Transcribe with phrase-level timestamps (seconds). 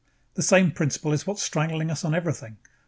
[0.33, 2.57] The same principle is what's strangling us on everything.